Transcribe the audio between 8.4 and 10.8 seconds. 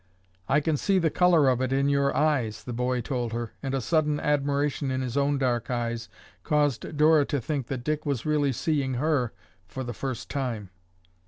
seeing her for the first time.